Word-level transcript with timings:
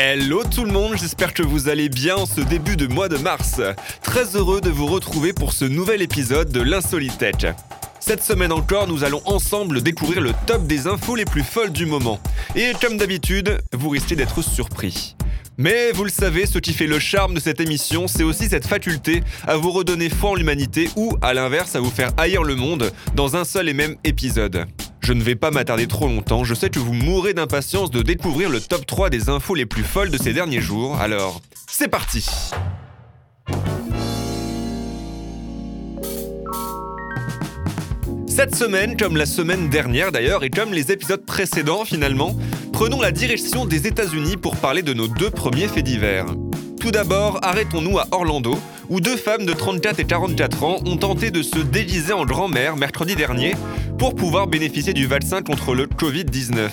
Hello 0.00 0.44
tout 0.44 0.62
le 0.62 0.70
monde, 0.70 0.92
j'espère 0.96 1.34
que 1.34 1.42
vous 1.42 1.68
allez 1.68 1.88
bien 1.88 2.14
en 2.14 2.24
ce 2.24 2.40
début 2.40 2.76
de 2.76 2.86
mois 2.86 3.08
de 3.08 3.16
mars. 3.16 3.60
Très 4.00 4.36
heureux 4.36 4.60
de 4.60 4.70
vous 4.70 4.86
retrouver 4.86 5.32
pour 5.32 5.52
ce 5.52 5.64
nouvel 5.64 6.02
épisode 6.02 6.52
de 6.52 6.60
l'Insolitech. 6.60 7.48
Cette 7.98 8.22
semaine 8.22 8.52
encore, 8.52 8.86
nous 8.86 9.02
allons 9.02 9.20
ensemble 9.24 9.82
découvrir 9.82 10.20
le 10.20 10.34
top 10.46 10.68
des 10.68 10.86
infos 10.86 11.16
les 11.16 11.24
plus 11.24 11.42
folles 11.42 11.72
du 11.72 11.84
moment. 11.84 12.20
Et 12.54 12.74
comme 12.80 12.96
d'habitude, 12.96 13.60
vous 13.72 13.88
risquez 13.88 14.14
d'être 14.14 14.40
surpris. 14.40 15.16
Mais 15.56 15.90
vous 15.90 16.04
le 16.04 16.10
savez, 16.10 16.46
ce 16.46 16.60
qui 16.60 16.74
fait 16.74 16.86
le 16.86 17.00
charme 17.00 17.34
de 17.34 17.40
cette 17.40 17.58
émission, 17.58 18.06
c'est 18.06 18.22
aussi 18.22 18.48
cette 18.48 18.68
faculté 18.68 19.24
à 19.48 19.56
vous 19.56 19.72
redonner 19.72 20.10
foi 20.10 20.30
en 20.30 20.34
l'humanité 20.36 20.90
ou, 20.94 21.16
à 21.22 21.34
l'inverse, 21.34 21.74
à 21.74 21.80
vous 21.80 21.90
faire 21.90 22.12
haïr 22.18 22.44
le 22.44 22.54
monde 22.54 22.92
dans 23.16 23.34
un 23.34 23.44
seul 23.44 23.68
et 23.68 23.74
même 23.74 23.96
épisode. 24.04 24.64
Je 25.08 25.14
ne 25.14 25.22
vais 25.22 25.36
pas 25.36 25.50
m'attarder 25.50 25.86
trop 25.86 26.06
longtemps, 26.06 26.44
je 26.44 26.52
sais 26.52 26.68
que 26.68 26.78
vous 26.78 26.92
mourrez 26.92 27.32
d'impatience 27.32 27.90
de 27.90 28.02
découvrir 28.02 28.50
le 28.50 28.60
top 28.60 28.84
3 28.84 29.08
des 29.08 29.30
infos 29.30 29.54
les 29.54 29.64
plus 29.64 29.82
folles 29.82 30.10
de 30.10 30.18
ces 30.18 30.34
derniers 30.34 30.60
jours, 30.60 31.00
alors 31.00 31.40
c'est 31.66 31.88
parti. 31.88 32.28
Cette 38.26 38.54
semaine, 38.54 38.98
comme 38.98 39.16
la 39.16 39.24
semaine 39.24 39.70
dernière 39.70 40.12
d'ailleurs, 40.12 40.44
et 40.44 40.50
comme 40.50 40.74
les 40.74 40.92
épisodes 40.92 41.24
précédents 41.24 41.86
finalement, 41.86 42.36
prenons 42.74 43.00
la 43.00 43.10
direction 43.10 43.64
des 43.64 43.86
États-Unis 43.86 44.36
pour 44.36 44.56
parler 44.56 44.82
de 44.82 44.92
nos 44.92 45.08
deux 45.08 45.30
premiers 45.30 45.68
faits 45.68 45.86
divers. 45.86 46.26
Tout 46.82 46.90
d'abord, 46.90 47.38
arrêtons-nous 47.42 47.98
à 47.98 48.08
Orlando, 48.10 48.58
où 48.88 49.00
deux 49.00 49.16
femmes 49.16 49.46
de 49.46 49.52
34 49.52 50.00
et 50.00 50.04
44 50.04 50.64
ans 50.64 50.76
ont 50.86 50.96
tenté 50.96 51.30
de 51.30 51.42
se 51.42 51.58
déguiser 51.58 52.12
en 52.12 52.24
grand-mère 52.24 52.76
mercredi 52.76 53.14
dernier 53.14 53.54
pour 53.98 54.14
pouvoir 54.14 54.46
bénéficier 54.46 54.92
du 54.92 55.06
vaccin 55.06 55.42
contre 55.42 55.74
le 55.74 55.86
Covid-19. 55.86 56.68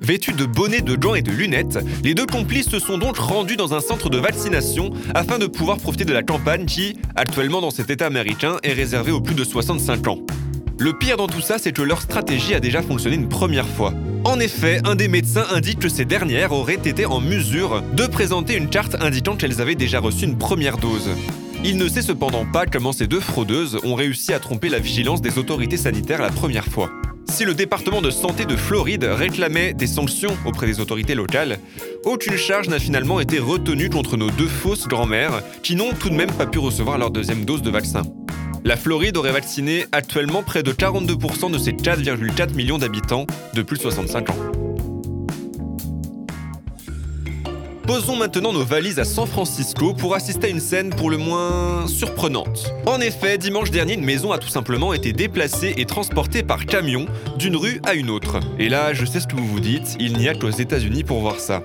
Vêtues 0.00 0.32
de 0.32 0.44
bonnets, 0.44 0.80
de 0.80 0.96
gants 0.96 1.14
et 1.14 1.22
de 1.22 1.30
lunettes, 1.30 1.78
les 2.02 2.14
deux 2.14 2.26
complices 2.26 2.68
se 2.68 2.78
sont 2.78 2.98
donc 2.98 3.16
rendus 3.16 3.56
dans 3.56 3.74
un 3.74 3.80
centre 3.80 4.10
de 4.10 4.18
vaccination 4.18 4.90
afin 5.14 5.38
de 5.38 5.46
pouvoir 5.46 5.78
profiter 5.78 6.04
de 6.04 6.12
la 6.12 6.22
campagne 6.22 6.66
qui, 6.66 6.98
actuellement 7.14 7.60
dans 7.60 7.70
cet 7.70 7.90
État 7.90 8.06
américain, 8.06 8.56
est 8.62 8.72
réservée 8.72 9.12
aux 9.12 9.20
plus 9.20 9.34
de 9.34 9.44
65 9.44 10.08
ans. 10.08 10.18
Le 10.78 10.92
pire 10.92 11.16
dans 11.16 11.28
tout 11.28 11.40
ça, 11.40 11.58
c'est 11.58 11.72
que 11.72 11.82
leur 11.82 12.02
stratégie 12.02 12.54
a 12.54 12.60
déjà 12.60 12.82
fonctionné 12.82 13.16
une 13.16 13.28
première 13.28 13.68
fois. 13.68 13.94
En 14.24 14.40
effet, 14.40 14.80
un 14.84 14.94
des 14.94 15.06
médecins 15.08 15.44
indique 15.52 15.80
que 15.80 15.90
ces 15.90 16.06
dernières 16.06 16.52
auraient 16.52 16.74
été 16.74 17.04
en 17.04 17.20
mesure 17.20 17.82
de 17.92 18.06
présenter 18.06 18.56
une 18.56 18.70
carte 18.70 18.96
indiquant 19.00 19.36
qu'elles 19.36 19.60
avaient 19.60 19.74
déjà 19.74 20.00
reçu 20.00 20.24
une 20.24 20.38
première 20.38 20.78
dose. 20.78 21.10
Il 21.62 21.76
ne 21.76 21.88
sait 21.88 22.02
cependant 22.02 22.46
pas 22.50 22.64
comment 22.64 22.92
ces 22.92 23.06
deux 23.06 23.20
fraudeuses 23.20 23.78
ont 23.84 23.94
réussi 23.94 24.32
à 24.32 24.40
tromper 24.40 24.70
la 24.70 24.78
vigilance 24.78 25.20
des 25.20 25.38
autorités 25.38 25.76
sanitaires 25.76 26.22
la 26.22 26.30
première 26.30 26.64
fois. 26.64 26.90
Si 27.28 27.44
le 27.44 27.54
département 27.54 28.00
de 28.00 28.10
santé 28.10 28.46
de 28.46 28.56
Floride 28.56 29.04
réclamait 29.04 29.74
des 29.74 29.86
sanctions 29.86 30.36
auprès 30.46 30.66
des 30.66 30.80
autorités 30.80 31.14
locales, 31.14 31.58
aucune 32.04 32.36
charge 32.36 32.68
n'a 32.68 32.78
finalement 32.78 33.20
été 33.20 33.38
retenue 33.38 33.90
contre 33.90 34.16
nos 34.16 34.30
deux 34.30 34.48
fausses 34.48 34.88
grand-mères 34.88 35.42
qui 35.62 35.76
n'ont 35.76 35.92
tout 35.92 36.08
de 36.08 36.14
même 36.14 36.32
pas 36.32 36.46
pu 36.46 36.58
recevoir 36.58 36.96
leur 36.96 37.10
deuxième 37.10 37.44
dose 37.44 37.62
de 37.62 37.70
vaccin. 37.70 38.02
La 38.66 38.78
Floride 38.78 39.18
aurait 39.18 39.32
vacciné 39.32 39.84
actuellement 39.92 40.42
près 40.42 40.62
de 40.62 40.72
42% 40.72 41.52
de 41.52 41.58
ses 41.58 41.72
4,4 41.72 42.54
millions 42.54 42.78
d'habitants 42.78 43.26
de 43.52 43.60
plus 43.60 43.76
de 43.76 43.82
65 43.82 44.30
ans. 44.30 44.36
Posons 47.86 48.16
maintenant 48.16 48.54
nos 48.54 48.64
valises 48.64 48.98
à 48.98 49.04
San 49.04 49.26
Francisco 49.26 49.92
pour 49.92 50.14
assister 50.14 50.46
à 50.46 50.50
une 50.50 50.60
scène 50.60 50.88
pour 50.88 51.10
le 51.10 51.18
moins 51.18 51.86
surprenante. 51.86 52.72
En 52.86 53.02
effet, 53.02 53.36
dimanche 53.36 53.70
dernier, 53.70 53.94
une 53.94 54.04
maison 54.04 54.32
a 54.32 54.38
tout 54.38 54.48
simplement 54.48 54.94
été 54.94 55.12
déplacée 55.12 55.74
et 55.76 55.84
transportée 55.84 56.42
par 56.42 56.64
camion 56.64 57.04
d'une 57.36 57.56
rue 57.56 57.82
à 57.84 57.92
une 57.92 58.08
autre. 58.08 58.40
Et 58.58 58.70
là, 58.70 58.94
je 58.94 59.04
sais 59.04 59.20
ce 59.20 59.26
que 59.26 59.36
vous 59.36 59.46
vous 59.46 59.60
dites, 59.60 59.94
il 60.00 60.16
n'y 60.16 60.26
a 60.26 60.34
qu'aux 60.34 60.48
États-Unis 60.48 61.04
pour 61.04 61.20
voir 61.20 61.38
ça. 61.38 61.62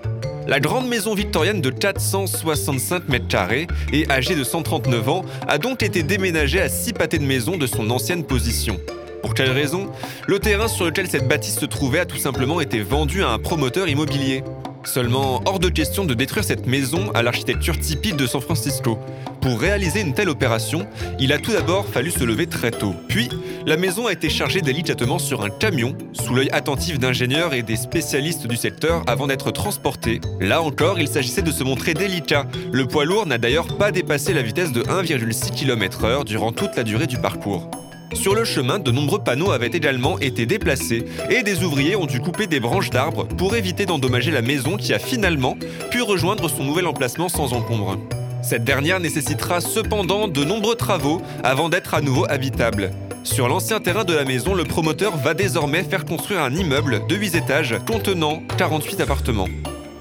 La 0.50 0.60
grande 0.60 0.88
maison 0.88 1.14
victorienne 1.14 1.62
de 1.62 1.70
465 1.70 3.08
mètres 3.08 3.28
carrés 3.28 3.68
et 3.94 4.10
âgée 4.10 4.36
de 4.36 4.44
139 4.44 5.08
ans 5.08 5.24
a 5.48 5.60
donc 5.60 5.84
été 5.84 6.02
déménagée 6.02 6.60
à 6.60 6.70
six 6.70 6.92
pâtés 6.92 7.20
de 7.20 7.24
maison 7.24 7.56
de 7.56 7.68
son 7.68 7.92
ancienne 7.92 8.24
position. 8.24 8.80
Pour 9.22 9.36
quelle 9.36 9.52
raison? 9.52 9.92
Le 10.26 10.40
terrain 10.40 10.68
sur 10.68 10.86
lequel 10.86 11.08
cette 11.08 11.28
bâtisse 11.28 11.60
se 11.60 11.68
trouvait 11.68 12.00
a 12.00 12.08
tout 12.08 12.18
simplement 12.18 12.62
été 12.62 12.82
vendu 12.82 13.24
à 13.24 13.30
un 13.30 13.38
promoteur 13.38 13.88
immobilier. 13.90 14.44
Seulement, 14.86 15.42
hors 15.46 15.60
de 15.60 15.70
question 15.70 16.06
de 16.06 16.14
détruire 16.14 16.44
cette 16.44 16.66
maison 16.66 17.12
à 17.14 17.22
l'architecture 17.22 17.78
typique 17.78 18.16
de 18.16 18.26
San 18.26 18.42
Francisco. 18.42 18.98
Pour 19.42 19.60
réaliser 19.60 20.02
une 20.02 20.14
telle 20.14 20.30
opération, 20.30 20.88
il 21.20 21.34
a 21.34 21.38
tout 21.38 21.52
d'abord 21.52 21.86
fallu 21.86 22.12
se 22.12 22.24
lever 22.24 22.48
très 22.48 22.72
tôt. 22.72 22.96
Puis, 23.08 23.30
la 23.66 23.78
maison 23.78 24.08
a 24.08 24.14
été 24.14 24.30
chargée 24.30 24.62
délicatement 24.62 25.20
sur 25.20 25.44
un 25.44 25.50
camion, 25.50 25.96
sous 26.14 26.34
l'œil 26.34 26.50
attentif 26.52 26.98
d'ingénieurs 26.98 27.54
et 27.54 27.62
des 27.62 27.76
spécialistes 27.76 28.48
du 28.48 28.56
secteur 28.56 29.04
avant 29.08 29.28
d'être 29.28 29.52
transportée. 29.52 30.22
Là 30.40 30.62
encore, 30.62 31.00
il 31.00 31.08
s'agissait 31.08 31.42
de 31.42 31.52
se 31.52 31.64
montrer 31.64 31.94
délicat. 31.94 32.46
Le 32.72 32.88
poids 32.88 33.06
lourd 33.06 33.26
n'a 33.26 33.38
d'ailleurs 33.38 33.78
pas 33.78 33.92
dépassé 33.92 34.34
la 34.34 34.42
vitesse 34.42 34.72
de 34.72 34.84
1,6 34.84 35.52
km/h 35.52 36.24
durant 36.24 36.52
toute 36.52 36.76
la 36.76 36.84
durée 36.84 37.08
du 37.08 37.18
parcours. 37.18 37.70
Sur 38.14 38.34
le 38.34 38.44
chemin, 38.44 38.80
de 38.80 38.92
nombreux 38.92 39.20
panneaux 39.20 39.52
avaient 39.52 39.68
également 39.68 40.20
été 40.20 40.46
déplacés 40.46 41.06
et 41.30 41.44
des 41.44 41.64
ouvriers 41.64 41.96
ont 41.96 42.08
dû 42.08 42.20
couper 42.20 42.48
des 42.48 42.60
branches 42.60 42.90
d'arbres 42.90 43.26
pour 43.26 43.56
éviter 43.56 43.86
d'endommager 43.86 44.32
la 44.32 44.42
maison 44.42 44.78
qui 44.78 44.94
a 44.94 45.00
finalement 45.00 45.58
pu 45.92 46.02
rejoindre 46.02 46.50
son 46.50 46.64
nouvel 46.64 46.88
emplacement 46.88 47.30
sans 47.30 47.54
encombre. 47.54 47.98
Cette 48.42 48.64
dernière 48.64 49.00
nécessitera 49.00 49.62
cependant 49.62 50.28
de 50.28 50.44
nombreux 50.44 50.76
travaux 50.76 51.22
avant 51.44 51.70
d'être 51.70 51.94
à 51.94 52.02
nouveau 52.02 52.26
habitable. 52.30 52.92
Sur 53.24 53.48
l'ancien 53.48 53.80
terrain 53.80 54.06
de 54.06 54.14
la 54.14 54.26
maison, 54.26 54.56
le 54.56 54.64
promoteur 54.64 55.16
va 55.18 55.34
désormais 55.34 55.84
faire 55.84 56.06
construire 56.06 56.42
un 56.42 56.56
immeuble 56.56 57.06
de 57.08 57.16
8 57.16 57.36
étages 57.36 57.76
contenant 57.86 58.42
48 58.58 59.02
appartements. 59.02 59.50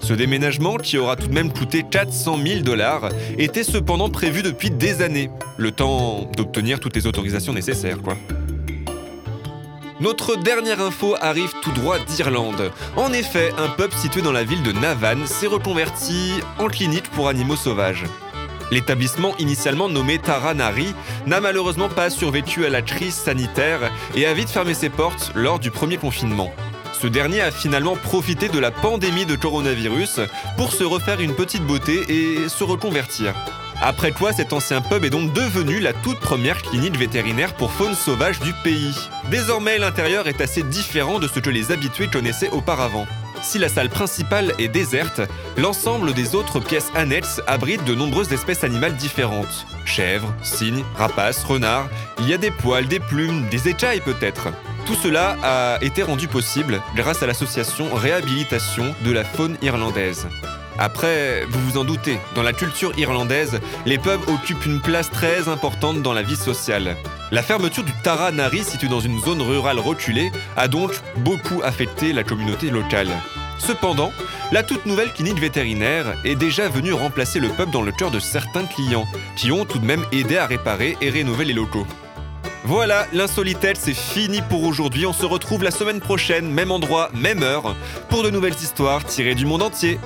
Ce 0.08 0.14
déménagement, 0.14 0.78
qui 0.78 0.96
aura 0.96 1.16
tout 1.16 1.26
de 1.26 1.34
même 1.34 1.52
coûté 1.52 1.82
400 1.82 2.38
000 2.42 2.60
dollars, 2.60 3.10
était 3.36 3.62
cependant 3.62 4.08
prévu 4.08 4.42
depuis 4.42 4.70
des 4.70 5.02
années. 5.02 5.28
Le 5.58 5.70
temps 5.70 6.30
d'obtenir 6.34 6.80
toutes 6.80 6.96
les 6.96 7.06
autorisations 7.06 7.52
nécessaires, 7.52 8.00
quoi. 8.00 8.16
Notre 10.00 10.36
dernière 10.36 10.80
info 10.80 11.14
arrive 11.20 11.52
tout 11.60 11.72
droit 11.72 11.98
d'Irlande. 11.98 12.72
En 12.96 13.12
effet, 13.12 13.52
un 13.58 13.68
pub 13.68 13.92
situé 13.92 14.22
dans 14.22 14.32
la 14.32 14.44
ville 14.44 14.62
de 14.62 14.72
Navan 14.72 15.26
s'est 15.26 15.46
reconverti 15.46 16.32
en 16.58 16.68
clinique 16.68 17.10
pour 17.10 17.28
animaux 17.28 17.56
sauvages. 17.56 18.04
L'établissement 18.70 19.36
initialement 19.36 19.90
nommé 19.90 20.18
Taranari 20.18 20.94
n'a 21.26 21.42
malheureusement 21.42 21.90
pas 21.90 22.08
survécu 22.08 22.64
à 22.64 22.70
la 22.70 22.80
crise 22.80 23.14
sanitaire 23.14 23.92
et 24.14 24.24
a 24.24 24.32
vite 24.32 24.48
fermé 24.48 24.72
ses 24.72 24.88
portes 24.88 25.32
lors 25.34 25.58
du 25.58 25.70
premier 25.70 25.98
confinement. 25.98 26.50
Ce 27.00 27.06
dernier 27.06 27.42
a 27.42 27.52
finalement 27.52 27.94
profité 27.94 28.48
de 28.48 28.58
la 28.58 28.72
pandémie 28.72 29.24
de 29.24 29.36
coronavirus 29.36 30.18
pour 30.56 30.72
se 30.72 30.82
refaire 30.82 31.20
une 31.20 31.36
petite 31.36 31.62
beauté 31.62 32.00
et 32.08 32.48
se 32.48 32.64
reconvertir. 32.64 33.34
Après 33.80 34.10
quoi, 34.10 34.32
cet 34.32 34.52
ancien 34.52 34.80
pub 34.80 35.04
est 35.04 35.10
donc 35.10 35.32
devenu 35.32 35.78
la 35.78 35.92
toute 35.92 36.18
première 36.18 36.60
clinique 36.60 36.96
vétérinaire 36.96 37.54
pour 37.54 37.70
faune 37.70 37.94
sauvage 37.94 38.40
du 38.40 38.52
pays. 38.64 38.96
Désormais, 39.30 39.78
l'intérieur 39.78 40.26
est 40.26 40.40
assez 40.40 40.64
différent 40.64 41.20
de 41.20 41.28
ce 41.28 41.38
que 41.38 41.50
les 41.50 41.70
habitués 41.70 42.08
connaissaient 42.08 42.50
auparavant. 42.50 43.06
Si 43.42 43.60
la 43.60 43.68
salle 43.68 43.90
principale 43.90 44.52
est 44.58 44.66
déserte, 44.66 45.20
l'ensemble 45.56 46.14
des 46.14 46.34
autres 46.34 46.58
pièces 46.58 46.90
annexes 46.96 47.40
abritent 47.46 47.84
de 47.84 47.94
nombreuses 47.94 48.32
espèces 48.32 48.64
animales 48.64 48.96
différentes. 48.96 49.66
Chèvres, 49.84 50.34
cygnes, 50.42 50.84
rapaces, 50.96 51.44
renards, 51.44 51.88
il 52.18 52.28
y 52.28 52.34
a 52.34 52.38
des 52.38 52.50
poils, 52.50 52.88
des 52.88 52.98
plumes, 52.98 53.48
des 53.50 53.68
écailles 53.68 54.00
peut-être. 54.00 54.48
Tout 54.88 54.94
cela 54.94 55.36
a 55.42 55.78
été 55.82 56.02
rendu 56.02 56.28
possible 56.28 56.80
grâce 56.96 57.22
à 57.22 57.26
l'association 57.26 57.94
Réhabilitation 57.94 58.94
de 59.04 59.12
la 59.12 59.22
faune 59.22 59.58
irlandaise. 59.60 60.26
Après, 60.78 61.44
vous 61.44 61.60
vous 61.60 61.76
en 61.76 61.84
doutez, 61.84 62.18
dans 62.34 62.42
la 62.42 62.54
culture 62.54 62.98
irlandaise, 62.98 63.60
les 63.84 63.98
pubs 63.98 64.26
occupent 64.28 64.64
une 64.64 64.80
place 64.80 65.10
très 65.10 65.46
importante 65.46 66.00
dans 66.00 66.14
la 66.14 66.22
vie 66.22 66.36
sociale. 66.36 66.96
La 67.32 67.42
fermeture 67.42 67.84
du 67.84 67.92
Tara 68.02 68.32
Nari, 68.32 68.64
située 68.64 68.88
dans 68.88 69.00
une 69.00 69.20
zone 69.20 69.42
rurale 69.42 69.78
reculée, 69.78 70.32
a 70.56 70.68
donc 70.68 70.92
beaucoup 71.16 71.60
affecté 71.62 72.14
la 72.14 72.24
communauté 72.24 72.70
locale. 72.70 73.10
Cependant, 73.58 74.10
la 74.52 74.62
toute 74.62 74.86
nouvelle 74.86 75.12
clinique 75.12 75.38
vétérinaire 75.38 76.14
est 76.24 76.34
déjà 76.34 76.70
venue 76.70 76.94
remplacer 76.94 77.40
le 77.40 77.50
pub 77.50 77.70
dans 77.70 77.82
le 77.82 77.92
cœur 77.92 78.10
de 78.10 78.20
certains 78.20 78.64
clients, 78.64 79.06
qui 79.36 79.52
ont 79.52 79.66
tout 79.66 79.80
de 79.80 79.84
même 79.84 80.06
aidé 80.12 80.38
à 80.38 80.46
réparer 80.46 80.96
et 81.02 81.10
rénover 81.10 81.44
les 81.44 81.52
locaux. 81.52 81.86
Voilà, 82.64 83.06
l'insolitelle, 83.12 83.76
c'est 83.78 83.94
fini 83.94 84.42
pour 84.42 84.64
aujourd'hui. 84.64 85.06
On 85.06 85.12
se 85.12 85.24
retrouve 85.24 85.62
la 85.62 85.70
semaine 85.70 86.00
prochaine, 86.00 86.50
même 86.50 86.70
endroit, 86.70 87.08
même 87.14 87.42
heure, 87.42 87.76
pour 88.08 88.22
de 88.22 88.30
nouvelles 88.30 88.54
histoires 88.54 89.04
tirées 89.04 89.34
du 89.34 89.46
monde 89.46 89.62
entier. 89.62 89.98